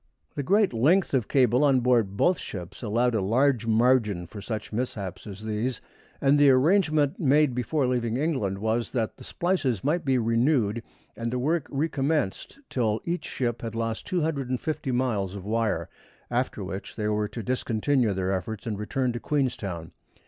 The 0.33 0.41
great 0.41 0.73
length 0.73 1.13
of 1.13 1.27
cable 1.27 1.63
on 1.63 1.79
board 1.81 2.17
both 2.17 2.39
ships 2.39 2.81
allowed 2.81 3.13
a 3.13 3.21
large 3.21 3.67
margin 3.67 4.25
for 4.25 4.41
such 4.41 4.73
mishaps 4.73 5.27
as 5.27 5.43
these, 5.45 5.79
and 6.19 6.39
the 6.39 6.49
arrangement 6.49 7.19
made 7.19 7.53
before 7.53 7.85
leaving 7.85 8.17
England 8.17 8.57
was 8.57 8.93
that 8.93 9.17
the 9.17 9.23
splices 9.23 9.83
might 9.83 10.03
be 10.03 10.17
renewed 10.17 10.81
and 11.15 11.29
the 11.31 11.37
work 11.37 11.67
recommenced 11.69 12.57
till 12.67 12.99
each 13.05 13.25
ship 13.25 13.61
had 13.61 13.75
lost 13.75 14.07
250 14.07 14.91
miles 14.91 15.35
of 15.35 15.45
wire, 15.45 15.87
after 16.31 16.63
which 16.63 16.95
they 16.95 17.07
were 17.07 17.27
to 17.27 17.43
discontinue 17.43 18.11
their 18.15 18.31
efforts 18.33 18.65
and 18.65 18.79
return 18.79 19.13
to 19.13 19.19
Queenstown. 19.19 19.91